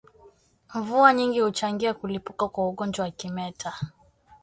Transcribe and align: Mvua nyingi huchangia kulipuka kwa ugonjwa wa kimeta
Mvua 0.73 1.13
nyingi 1.13 1.39
huchangia 1.39 1.93
kulipuka 1.93 2.47
kwa 2.47 2.67
ugonjwa 2.69 3.05
wa 3.05 3.11
kimeta 3.11 3.73